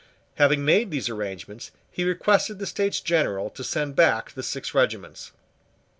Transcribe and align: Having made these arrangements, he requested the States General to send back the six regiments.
Having 0.37 0.65
made 0.65 0.89
these 0.89 1.09
arrangements, 1.09 1.69
he 1.91 2.03
requested 2.03 2.57
the 2.57 2.65
States 2.65 2.99
General 2.99 3.51
to 3.51 3.63
send 3.63 3.95
back 3.95 4.31
the 4.31 4.41
six 4.41 4.73
regiments. 4.73 5.31